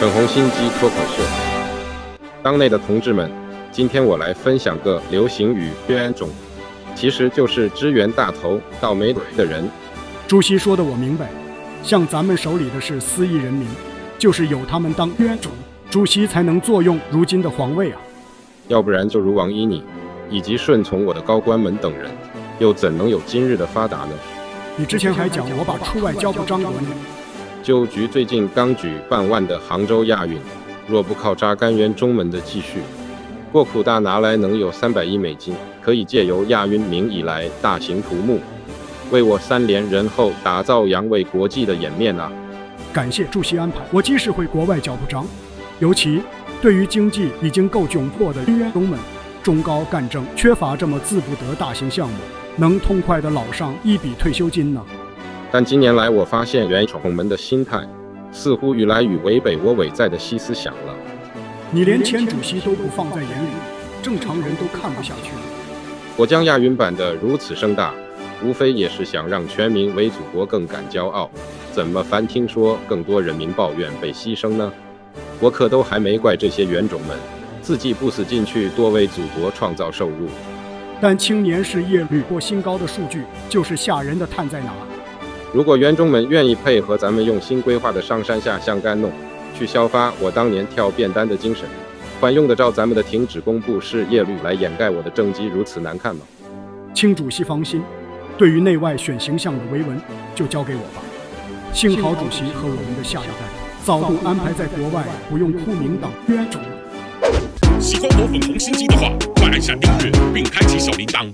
[0.00, 1.22] 粉红心机脱口秀，
[2.42, 3.30] 当内的同志们，
[3.70, 6.28] 今天我来分享个流行语“冤种”，
[6.96, 9.70] 其实就是支援大头倒霉的人。
[10.26, 11.28] 朱熹说的我明白，
[11.84, 13.68] 像咱们手里的是四亿人民，
[14.18, 15.52] 就是有他们当冤种，
[15.88, 18.00] 朱熹才能坐拥如今的皇位啊。
[18.66, 19.84] 要不然就如王依你，
[20.28, 22.10] 以及顺从我的高官们等人，
[22.58, 24.10] 又怎能有今日的发达呢？
[24.76, 26.88] 你之前还讲我把出外交给张国呢。
[27.64, 30.38] 旧局最近刚举办完的杭州亚运，
[30.86, 32.80] 若不靠扎干冤中门的继续，
[33.50, 38.38] 过苦大拿来能有三百亿美金，可以借由亚运名以来大兴土木，
[39.10, 42.30] 为我三连人后打造扬为国际的颜面啊！
[42.92, 45.26] 感谢主席安排，我即使回国外交部长，
[45.78, 46.20] 尤其
[46.60, 48.98] 对于经济已经够窘迫的冤中们，
[49.42, 52.14] 中高干政缺乏这么自不得大型项目。
[52.56, 54.84] 能痛快的捞上一笔退休金呢？
[55.54, 57.80] 但近年来，我发现冤种们的心态
[58.32, 60.92] 似乎愈来愈违背我伟在的西思想了。
[61.70, 63.50] 你连前主席都不放在眼里，
[64.02, 65.42] 正常人都看不下去了。
[66.16, 67.94] 我将亚运办得如此盛大，
[68.44, 71.30] 无非也是想让全民为祖国更感骄傲。
[71.70, 74.72] 怎么凡听说更多人民抱怨被牺牲呢？
[75.38, 77.16] 我可都还没怪这些原种们，
[77.62, 80.26] 自己不死进去，多为祖国创造收入。
[81.00, 84.72] 但青年失业率破新高的数据就是吓人的，碳在哪？
[85.54, 89.12] 如果园中们愿意配合咱们用新规划的上山下乡干弄，
[89.56, 91.64] 去消发我当年跳便单的精神，
[92.20, 96.22] 还用得着咱们的停止公布失业率来掩盖我的政绩如此难看吗？
[96.92, 97.80] 请主席放心，
[98.36, 99.96] 对于内外选形象的维稳
[100.34, 101.00] 就交给我吧。
[101.72, 103.46] 幸好主席和我们的下一代
[103.84, 106.60] 早都安排在国外，不用哭名党冤种。
[107.78, 111.22] 喜欢我粉红心机的话，快按下订阅并开启小铃铛。